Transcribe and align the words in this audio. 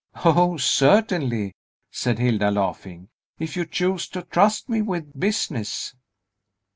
"O, 0.25 0.57
certainly," 0.57 1.53
said 1.91 2.17
Hilda, 2.17 2.49
laughing; 2.49 3.09
"if 3.37 3.55
you 3.55 3.67
choose 3.67 4.07
to 4.07 4.23
trust 4.23 4.67
me 4.67 4.81
with 4.81 5.19
business." 5.19 5.93